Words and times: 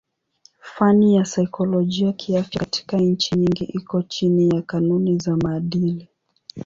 Fani 0.73 1.15
ya 1.15 1.25
saikolojia 1.25 2.13
kiafya 2.13 2.59
katika 2.59 2.97
nchi 2.97 3.35
nyingi 3.35 3.63
iko 3.63 4.01
chini 4.01 4.55
ya 4.55 4.61
kanuni 4.61 5.19
za 5.19 5.37
maadili. 5.37 6.07